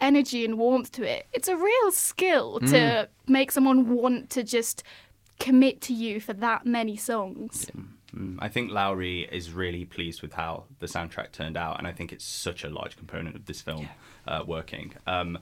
[0.00, 1.26] energy and warmth to it.
[1.32, 2.70] It's a real skill mm.
[2.70, 4.82] to make someone want to just
[5.38, 7.70] commit to you for that many songs.
[7.74, 7.82] Yeah.
[8.16, 11.92] Mm, I think Lowery is really pleased with how the soundtrack turned out, and I
[11.92, 13.88] think it's such a large component of this film
[14.26, 14.38] yeah.
[14.38, 14.94] uh, working.
[15.06, 15.38] Um,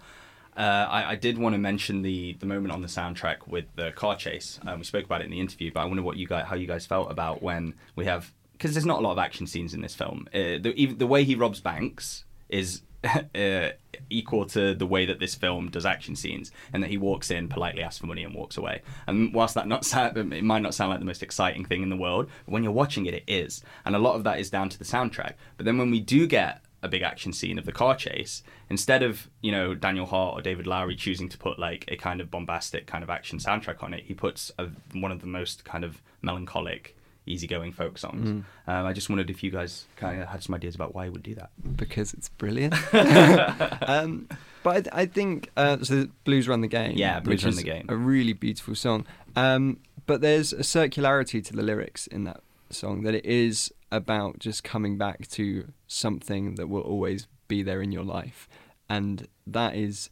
[0.57, 3.91] uh, I, I, did want to mention the the moment on the soundtrack with the
[3.91, 4.61] car chase.
[4.65, 6.55] Um, we spoke about it in the interview, but I wonder what you guys, how
[6.55, 9.75] you guys felt about when we have because there's not a lot of action scenes
[9.75, 10.29] in this film.
[10.33, 12.83] Uh, the, even, the way he robs banks is
[13.35, 13.71] uh,
[14.11, 17.49] equal to the way that this film does action scenes, and that he walks in,
[17.49, 18.83] politely asks for money, and walks away.
[19.07, 21.91] And whilst that not sound, it might not sound like the most exciting thing in
[21.91, 23.63] the world, when you're watching it, it is.
[23.85, 25.35] And a lot of that is down to the soundtrack.
[25.57, 29.03] But then when we do get a big action scene of the car chase, instead
[29.03, 32.31] of you know Daniel Hart or David Lowery choosing to put like a kind of
[32.31, 35.85] bombastic kind of action soundtrack on it, he puts a, one of the most kind
[35.85, 38.29] of melancholic easygoing folk songs.
[38.29, 38.45] Mm.
[38.67, 41.11] Um, I just wondered if you guys kind of had some ideas about why he
[41.11, 41.51] would do that.
[41.77, 42.75] Because it's brilliant.
[43.89, 44.29] um,
[44.63, 46.09] but I, I think uh, so.
[46.25, 46.97] Blues Run the Game.
[46.97, 47.87] Yeah, Blues Run the Game.
[47.89, 49.07] A really beautiful song.
[49.37, 54.39] Um, but there's a circularity to the lyrics in that song that it is about
[54.39, 58.49] just coming back to something that will always be there in your life,
[58.89, 60.11] and that is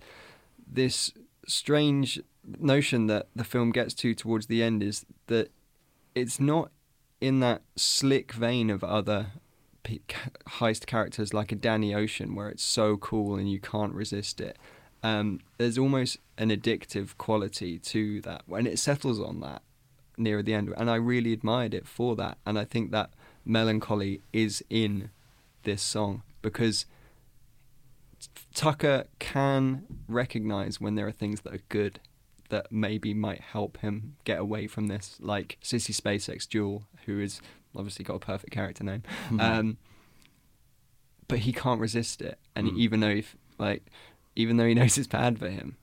[0.66, 1.12] this
[1.46, 2.20] strange
[2.58, 5.50] notion that the film gets to towards the end is that
[6.14, 6.70] it's not
[7.22, 9.28] in that slick vein of other
[9.84, 14.58] heist characters like a Danny Ocean, where it's so cool and you can't resist it.
[15.04, 18.42] Um, there's almost an addictive quality to that.
[18.46, 19.62] When it settles on that,
[20.18, 22.38] nearer the end, and I really admired it for that.
[22.44, 23.10] And I think that
[23.44, 25.10] melancholy is in
[25.62, 26.86] this song because
[28.52, 32.00] Tucker can recognize when there are things that are good
[32.52, 37.40] that maybe might help him get away from this, like Sissy Spacek's Jewel, who is
[37.74, 39.02] obviously got a perfect character name.
[39.40, 39.78] Um,
[41.28, 42.76] but he can't resist it, and Mm.
[42.78, 43.86] even though, if, like,
[44.36, 45.76] even though he knows it's bad for him,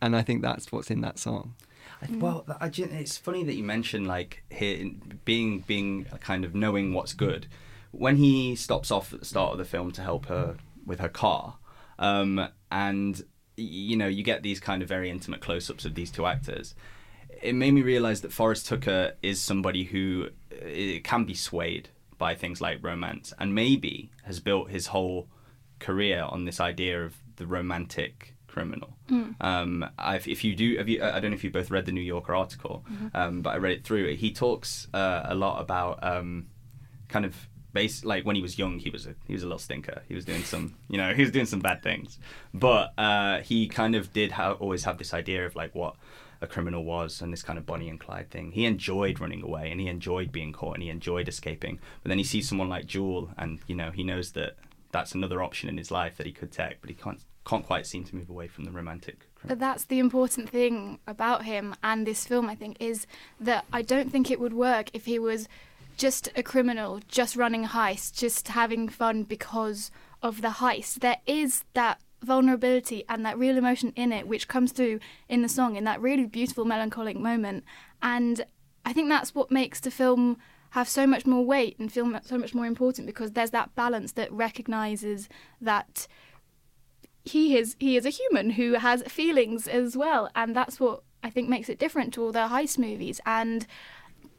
[0.00, 1.54] and I think that's what's in that song.
[2.02, 6.92] I, well, I, it's funny that you mentioned like he, being being kind of knowing
[6.92, 7.46] what's good.
[7.92, 11.08] When he stops off at the start of the film to help her with her
[11.08, 11.56] car,
[11.98, 13.22] um, and y-
[13.56, 16.74] you know you get these kind of very intimate close-ups of these two actors.
[17.42, 22.34] It made me realize that Forrest Tucker is somebody who uh, can be swayed by
[22.34, 25.28] things like romance, and maybe has built his whole
[25.78, 28.96] career on this idea of the romantic criminal.
[29.40, 31.92] Um, I've, if you do, have you, I don't know if you both read the
[31.92, 34.14] New Yorker article, um, but I read it through.
[34.16, 36.46] He talks uh, a lot about um,
[37.08, 37.36] kind of
[37.76, 40.02] base like when he was young, he was a he was a little stinker.
[40.08, 42.18] He was doing some, you know, he was doing some bad things,
[42.54, 45.94] but uh, he kind of did ha- always have this idea of like what
[46.40, 48.52] a criminal was and this kind of Bonnie and Clyde thing.
[48.52, 51.78] He enjoyed running away and he enjoyed being caught and he enjoyed escaping.
[52.02, 54.56] But then he sees someone like Jewel and you know he knows that
[54.90, 57.86] that's another option in his life that he could take, but he can't can't quite
[57.86, 59.28] seem to move away from the romantic.
[59.44, 63.06] But that's the important thing about him and this film, I think, is
[63.38, 65.48] that I don't think it would work if he was
[65.96, 69.90] just a criminal, just running a heist, just having fun because
[70.22, 71.00] of the heist.
[71.00, 75.48] There is that vulnerability and that real emotion in it, which comes through in the
[75.48, 77.64] song in that really beautiful melancholic moment.
[78.02, 78.44] And
[78.84, 80.38] I think that's what makes the film
[80.70, 84.12] have so much more weight and feel so much more important because there's that balance
[84.12, 85.28] that recognizes
[85.60, 86.06] that
[87.24, 91.30] he is he is a human who has feelings as well, and that's what I
[91.30, 93.20] think makes it different to all the heist movies.
[93.26, 93.66] And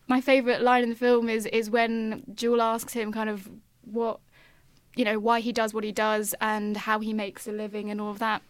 [0.07, 3.49] my favourite line in the film is is when Jewel asks him kind of
[3.81, 4.19] what
[4.95, 8.01] you know why he does what he does and how he makes a living and
[8.01, 8.41] all of that.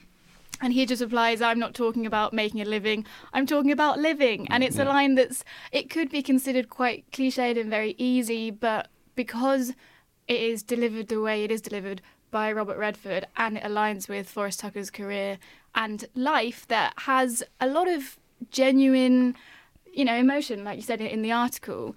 [0.59, 4.47] And he just replies, I'm not talking about making a living, I'm talking about living.
[4.49, 8.87] And it's a line that's, it could be considered quite cliched and very easy, but
[9.15, 9.73] because
[10.27, 14.29] it is delivered the way it is delivered by Robert Redford and it aligns with
[14.29, 15.37] Forrest Tucker's career
[15.75, 18.17] and life that has a lot of
[18.49, 19.35] genuine,
[19.97, 21.95] you know, emotion, like you said in the article.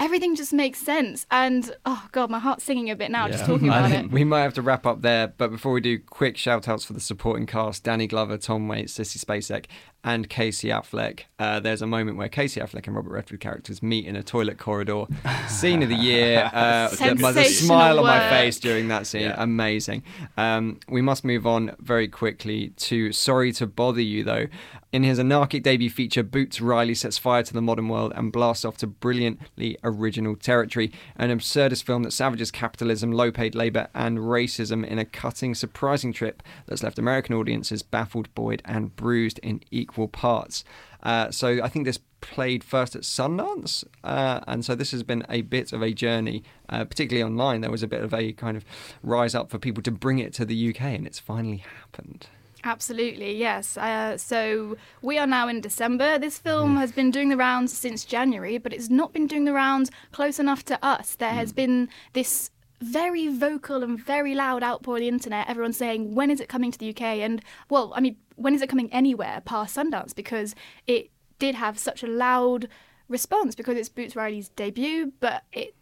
[0.00, 1.26] Everything just makes sense.
[1.28, 4.12] And oh, God, my heart's singing a bit now just talking I about think it.
[4.12, 6.92] we might have to wrap up there, but before we do, quick shout outs for
[6.92, 9.66] the supporting cast Danny Glover, Tom Waits, Sissy Spacek,
[10.04, 11.22] and Casey Affleck.
[11.38, 14.58] Uh, there's a moment where Casey Affleck and Robert Redford characters meet in a toilet
[14.58, 15.04] corridor.
[15.48, 16.50] Scene of the year.
[16.58, 19.32] Uh, the, smile on my face during that scene.
[19.36, 20.02] Amazing.
[20.36, 24.46] Um, we must move on very quickly to Sorry to Bother You, though.
[24.90, 28.64] In his anarchic debut feature, Boots Riley sets fire to the modern world and blasts
[28.64, 30.90] off to brilliantly original territory.
[31.16, 36.12] An absurdist film that savages capitalism, low paid labour, and racism in a cutting, surprising
[36.12, 40.64] trip that's left American audiences baffled, buoyed, and bruised in equal parts.
[41.02, 45.24] Uh, so I think this played first at Sundance, uh, and so this has been
[45.28, 47.60] a bit of a journey, uh, particularly online.
[47.60, 48.64] There was a bit of a kind of
[49.02, 52.26] rise up for people to bring it to the UK, and it's finally happened.
[52.64, 53.76] Absolutely, yes.
[53.76, 56.18] Uh, so we are now in December.
[56.18, 59.52] This film has been doing the rounds since January, but it's not been doing the
[59.52, 61.14] rounds close enough to us.
[61.14, 65.48] There has been this very vocal and very loud outpour on the internet.
[65.48, 67.02] Everyone saying, when is it coming to the UK?
[67.02, 70.14] And, well, I mean, when is it coming anywhere past Sundance?
[70.14, 70.54] Because
[70.86, 72.68] it did have such a loud
[73.08, 75.74] response because it's Boots Riley's debut, but it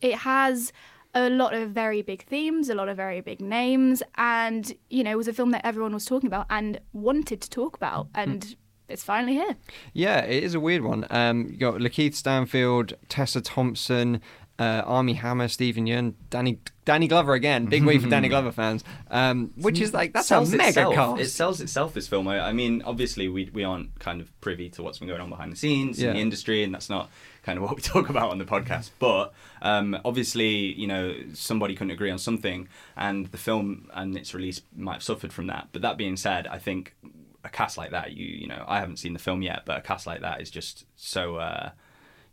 [0.00, 0.72] it has
[1.14, 5.12] a lot of very big themes, a lot of very big names, and you know,
[5.12, 8.56] it was a film that everyone was talking about and wanted to talk about, and
[8.88, 9.56] it's finally here.
[9.92, 11.06] Yeah, it is a weird one.
[11.10, 14.20] Um, you got Lakeith Stanfield, Tessa Thompson,
[14.58, 17.66] uh, Armie Hammer, Steven Yeun, Danny Danny Glover again.
[17.66, 18.82] Big week for Danny Glover fans.
[19.10, 20.94] Um, which is like that's a mega itself.
[20.94, 21.20] cast.
[21.20, 21.94] It sells itself.
[21.94, 22.26] This film.
[22.28, 25.30] I, I mean, obviously, we we aren't kind of privy to what's been going on
[25.30, 26.08] behind the scenes Yeah.
[26.10, 27.08] in the industry, and that's not
[27.44, 28.90] kind of what we talk about on the podcast.
[28.98, 34.34] But um, obviously, you know, somebody couldn't agree on something, and the film and its
[34.34, 35.68] release might have suffered from that.
[35.72, 36.96] But that being said, I think
[37.44, 39.80] a cast like that, you you know, I haven't seen the film yet, but a
[39.82, 41.36] cast like that is just so.
[41.36, 41.70] Uh,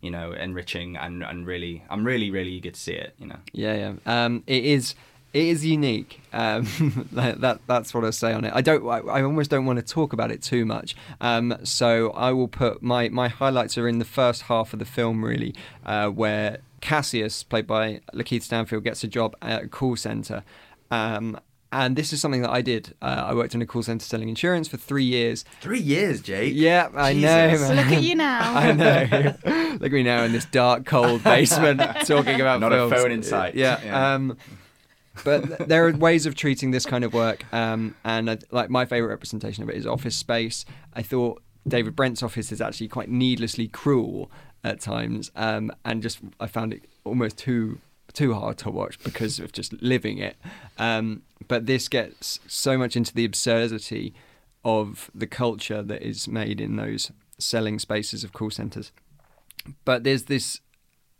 [0.01, 3.13] you know, enriching and, and really, I'm really, really eager to see it.
[3.17, 3.75] You know, Yeah,
[4.05, 4.25] yeah.
[4.25, 4.95] Um, it is.
[5.33, 6.21] It is unique.
[6.31, 8.53] Um, that, that that's what I say on it.
[8.55, 8.87] I don't.
[8.87, 10.95] I, I almost don't want to talk about it too much.
[11.19, 14.85] Um, so I will put my my highlights are in the first half of the
[14.85, 15.53] film, really,
[15.85, 20.43] uh, where Cassius, played by Lakeith Stanfield, gets a job at a call center.
[20.91, 21.37] Um,
[21.75, 22.95] and this is something that I did.
[23.01, 25.43] Uh, I worked in a call center selling insurance for three years.
[25.59, 26.53] Three years, Jake.
[26.55, 27.19] Yeah, I know.
[27.19, 27.75] Man.
[27.75, 28.53] Look at you now.
[28.55, 29.33] I know.
[29.73, 33.23] Look at me now in this dark, cold basement talking about Not a phone in
[33.23, 33.55] sight.
[33.55, 33.83] Yeah.
[33.83, 34.13] Yeah.
[34.13, 34.37] Um,
[35.25, 38.85] but there are ways of treating this kind of work, um, and I, like my
[38.85, 40.65] favorite representation of it is Office Space.
[40.93, 44.29] I thought David Brent's office is actually quite needlessly cruel
[44.63, 47.79] at times, um, and just I found it almost too
[48.15, 50.37] too hard to watch because of just living it.
[50.77, 54.13] Um, but this gets so much into the absurdity
[54.63, 58.91] of the culture that is made in those selling spaces of call centers.
[59.83, 60.61] But there's this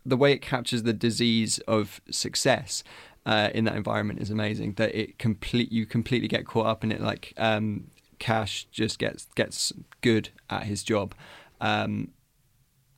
[0.04, 2.84] the way it captures the disease of success
[3.26, 4.74] uh, in that environment is amazing.
[4.74, 7.00] That it complete you completely get caught up in it.
[7.00, 7.88] Like um,
[8.18, 11.14] Cash just gets gets good at his job,
[11.60, 12.12] um,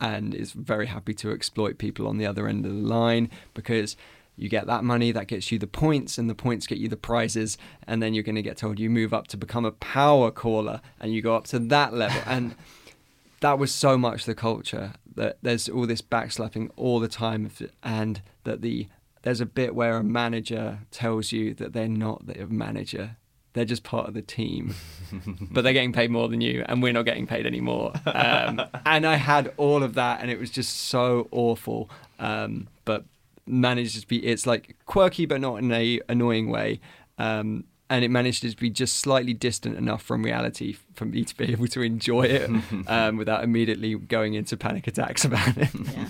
[0.00, 3.96] and is very happy to exploit people on the other end of the line because
[4.36, 6.96] you get that money that gets you the points and the points get you the
[6.96, 10.30] prizes and then you're going to get told you move up to become a power
[10.30, 12.22] caller and you go up to that level.
[12.24, 12.54] And
[13.40, 17.50] that was so much the culture that there's all this backslapping all the time
[17.82, 18.86] and that the
[19.22, 23.16] there's a bit where a manager tells you that they're not the manager
[23.52, 24.74] they're just part of the team
[25.50, 29.06] but they're getting paid more than you and we're not getting paid anymore um, and
[29.06, 33.04] i had all of that and it was just so awful um, but
[33.46, 36.80] managed to be it's like quirky but not in a annoying way
[37.18, 41.36] um, and it managed to be just slightly distant enough from reality for me to
[41.36, 42.50] be able to enjoy it
[42.86, 45.70] um, without immediately going into panic attacks about it.
[45.74, 46.08] Yeah.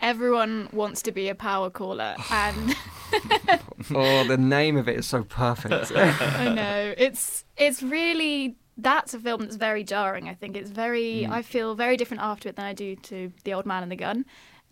[0.00, 2.76] Everyone wants to be a power caller, and
[3.94, 5.92] oh, the name of it is so perfect.
[5.96, 10.28] I know it's it's really that's a film that's very jarring.
[10.28, 11.26] I think it's very.
[11.26, 11.30] Mm.
[11.30, 13.96] I feel very different after it than I do to The Old Man and the
[13.96, 14.24] Gun,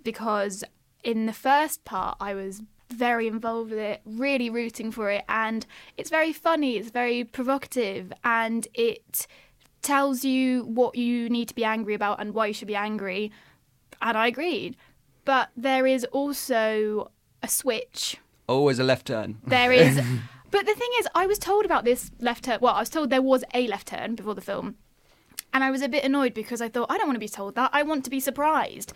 [0.03, 0.65] because
[1.03, 5.67] in the first part I was very involved with it, really rooting for it, and
[5.97, 6.77] it's very funny.
[6.77, 9.27] It's very provocative, and it
[9.83, 13.31] tells you what you need to be angry about and why you should be angry.
[14.03, 14.77] And I agreed,
[15.27, 17.11] but there is also
[17.43, 18.17] a switch
[18.49, 19.39] Always a left turn.
[19.47, 19.97] there is.
[20.51, 22.59] but the thing is, I was told about this left turn.
[22.63, 24.77] Well, I was told there was a left turn before the film.
[25.53, 27.55] And I was a bit annoyed because I thought, I don't want to be told
[27.57, 27.71] that.
[27.73, 28.93] I want to be surprised.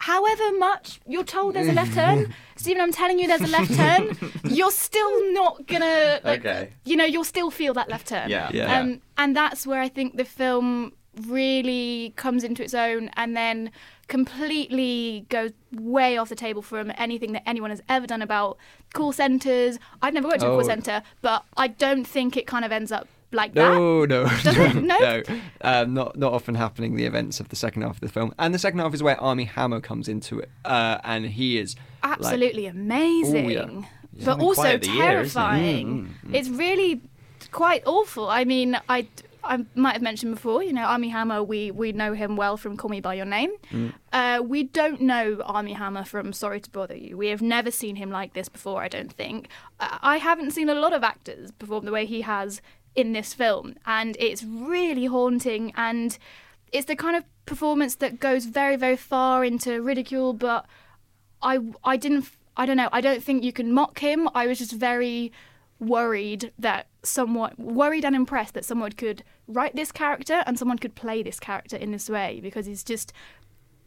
[0.00, 3.74] However much you're told there's a left turn, Stephen, I'm telling you there's a left
[3.74, 6.70] turn, you're still not gonna, like, Okay.
[6.84, 8.28] you know, you'll still feel that left turn.
[8.30, 8.50] Yeah.
[8.52, 8.78] Yeah.
[8.80, 10.92] Um, and that's where I think the film
[11.26, 13.70] really comes into its own and then
[14.26, 18.56] completely goes way off the table from anything that anyone has ever done about
[18.94, 19.78] call centres.
[20.00, 20.56] I've never worked in a Oh.
[20.56, 23.68] call centre, but I don't think it kind of ends up like that.
[23.74, 24.24] No, no,
[24.74, 24.80] No?
[24.80, 25.22] no.
[25.62, 26.96] Um, not not often happening.
[26.96, 29.18] The events of the second half of the film, and the second half is where
[29.20, 33.46] Armie Hammer comes into it, uh, and he is like- Absolutely amazing.
[33.46, 34.24] Oh, yeah.
[34.24, 35.62] But also the year, isn't he?
[35.80, 36.14] terrifying.
[36.32, 37.00] It's really
[37.50, 38.28] quite awful.
[38.28, 39.06] I mean, I,
[39.44, 42.76] I might have mentioned before, you know, Armie Hammer, we, we know him well from
[42.76, 43.50] Call Me By Your Name.
[44.12, 47.16] Uh, we don't know Armie Hammer from Sorry to Bother You.
[47.16, 49.48] We have never seen him like this before, I don't think.
[49.80, 52.60] Uh, I haven't seen a lot of actors perform the way he has
[52.94, 56.18] in this film, and it's really haunting and
[56.72, 60.66] it's the kind of performance that goes very, very far into ridicule, but
[61.42, 64.28] I I didn't I don't know I don't think you can mock him.
[64.34, 65.32] I was just very
[65.82, 70.94] worried that someone worried and impressed that someone could write this character and someone could
[70.94, 73.12] play this character in this way because he's just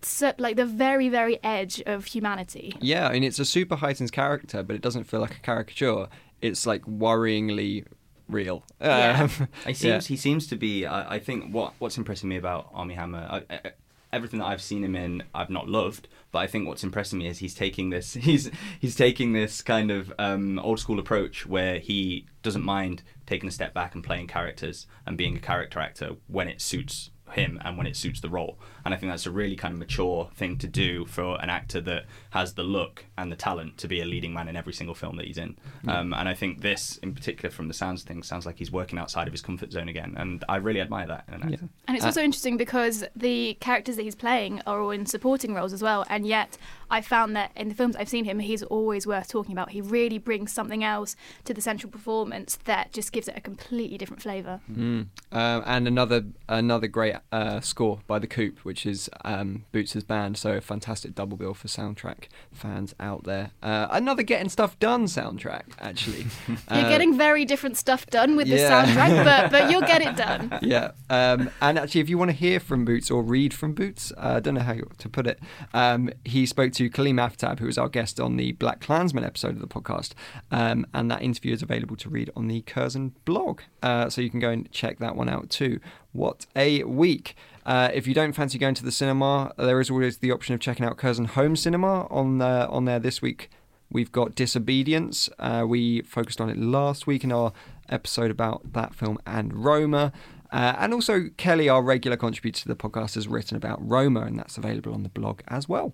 [0.02, 2.76] so, like the very very edge of humanity.
[2.82, 6.08] Yeah, I mean it's a super heightened character, but it doesn't feel like a caricature.
[6.42, 7.86] It's like worryingly
[8.28, 8.66] real.
[8.82, 9.28] Yeah.
[9.40, 10.86] Um, He seems he seems to be.
[10.86, 13.72] I, I think what what's impressing me about Armie Hammer, I, I,
[14.16, 16.08] everything that I've seen him in, I've not loved.
[16.32, 18.14] But I think what's impressing me is he's taking this.
[18.26, 18.50] He's
[18.80, 23.52] he's taking this kind of um, old school approach where he doesn't mind taking a
[23.52, 27.78] step back and playing characters and being a character actor when it suits him and
[27.78, 28.58] when it suits the role.
[28.84, 31.82] And I think that's a really kind of mature thing to do for an actor
[31.82, 34.96] that has the look and the talent to be a leading man in every single
[34.96, 35.58] film that he's in.
[35.88, 38.72] Um, and I think this, in particular, from the sounds of things, sounds like he's
[38.72, 40.14] working outside of his comfort zone again.
[40.18, 41.70] And I really admire that in an actor.
[41.88, 45.74] And it's also interesting because the characters that he's playing are all in supporting roles
[45.74, 46.06] as well.
[46.10, 46.58] And yet,
[46.90, 49.72] I found that in the films I've seen him, he's always worth talking about.
[49.72, 51.16] He really brings something else
[51.46, 54.60] to the central performance that just gives it a completely different flavour.
[54.72, 55.08] Mm.
[55.32, 60.02] Um, and another another great great uh, score by The Coop, which is um, Boots'
[60.04, 60.38] band.
[60.38, 63.52] So a fantastic double bill for soundtrack fans out there.
[63.62, 66.26] Uh, another Getting Stuff Done soundtrack, actually.
[66.48, 68.86] You're Uh, getting very different stuff done with this yeah.
[68.86, 70.58] soundtrack, but but you'll get it done.
[70.62, 70.92] yeah.
[71.10, 74.36] Um, and actually, if you want to hear from Boots or read from Boots, uh,
[74.38, 75.40] I don't know how to put it.
[75.74, 79.60] Um, he spoke to Kaleem Aftab, who was our guest on the BlacKkKlansman episode of
[79.60, 80.14] the podcast,
[80.52, 83.62] um, and that interview is available to read on the Curzon blog.
[83.82, 85.80] Uh, so you can go and check that one out too.
[86.12, 87.36] What a week!
[87.66, 90.60] Uh, if you don't fancy going to the cinema, there is always the option of
[90.60, 93.50] checking out Curzon Home Cinema on uh, on there this week.
[93.90, 95.30] We've got Disobedience.
[95.40, 97.54] Uh, we focused on it last week in our
[97.88, 100.12] episode about that film and Roma.
[100.52, 104.38] Uh, and also, Kelly, our regular contributor to the podcast, has written about Roma, and
[104.38, 105.94] that's available on the blog as well.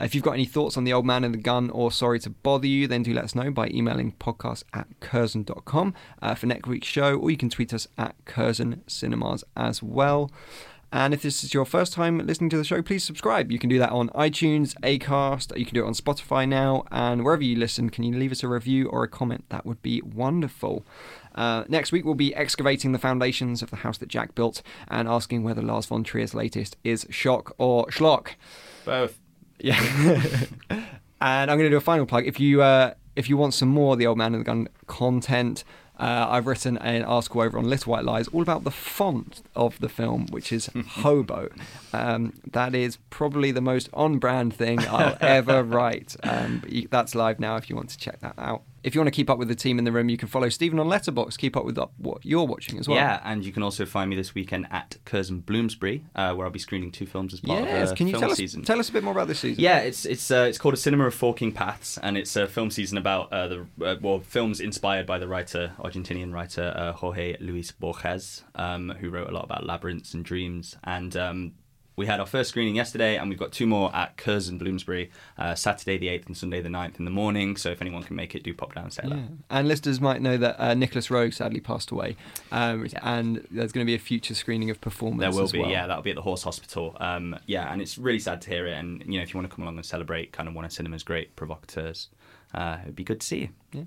[0.00, 2.30] If you've got any thoughts on The Old Man and the Gun or sorry to
[2.30, 6.68] bother you, then do let us know by emailing podcast at curzon.com uh, for next
[6.68, 10.30] week's show, or you can tweet us at Curzon Cinemas as well.
[10.92, 13.50] And if this is your first time listening to the show, please subscribe.
[13.52, 17.24] You can do that on iTunes, Acast, you can do it on Spotify now, and
[17.24, 19.44] wherever you listen, can you leave us a review or a comment?
[19.50, 20.86] That would be wonderful.
[21.34, 25.08] Uh, next week, we'll be excavating the foundations of the house that Jack built and
[25.08, 28.30] asking whether Lars von Trier's latest is shock or schlock.
[28.84, 29.18] Both.
[29.60, 29.80] Yeah.
[30.70, 32.26] and I'm going to do a final plug.
[32.26, 35.64] If you uh, if you want some more the Old Man and the Gun content,
[35.98, 39.78] uh, I've written an article over on Little White Lies all about the font of
[39.80, 41.48] the film, which is hobo.
[41.92, 46.16] Um, that is probably the most on-brand thing I'll ever write.
[46.22, 47.56] Um, that's live now.
[47.56, 48.62] If you want to check that out.
[48.84, 50.48] If you want to keep up with the team in the room, you can follow
[50.48, 51.36] Stephen on Letterboxd.
[51.38, 52.96] Keep up with what you're watching as well.
[52.96, 56.52] Yeah, and you can also find me this weekend at Curzon Bloomsbury, uh, where I'll
[56.52, 57.82] be screening two films as part Yes.
[57.82, 58.62] of the Can you film tell us season.
[58.62, 59.62] tell us a bit more about this season?
[59.62, 62.70] Yeah, it's it's uh, it's called A Cinema of Forking Paths, and it's a film
[62.70, 67.36] season about uh, the uh, well films inspired by the writer Argentinian writer uh, Jorge
[67.40, 70.76] Luis Borges, um, who wrote a lot about labyrinths and dreams.
[70.84, 71.52] And um,
[71.98, 75.56] we had our first screening yesterday, and we've got two more at Curzon Bloomsbury, uh,
[75.56, 77.56] Saturday the eighth and Sunday the 9th in the morning.
[77.56, 79.16] So if anyone can make it, do pop down and say hello.
[79.16, 79.26] Yeah.
[79.50, 82.16] And listeners might know that uh, Nicolas Roeg sadly passed away,
[82.52, 85.20] um, and there's going to be a future screening of Performance.
[85.20, 85.70] There will as be, well.
[85.70, 85.88] yeah.
[85.88, 86.96] That'll be at the Horse Hospital.
[87.00, 88.74] Um, yeah, and it's really sad to hear it.
[88.74, 90.72] And you know, if you want to come along and celebrate kind of one of
[90.72, 92.08] cinema's great provocateurs,
[92.54, 93.86] uh, it'd be good to see you.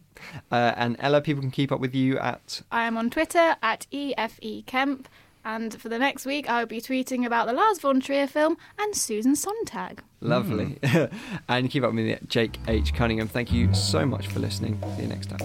[0.52, 3.88] Uh, and Ella, people can keep up with you at I am on Twitter at
[3.92, 5.08] EFE Kemp,
[5.44, 8.58] and for the next week, I will be tweeting about the Lars von Trier film
[8.80, 10.00] and Susan Sontag.
[10.20, 11.06] Lovely, hmm.
[11.50, 13.28] and keep up with me Jake H Cunningham.
[13.28, 14.80] Thank you so much for listening.
[14.96, 15.42] See you next time.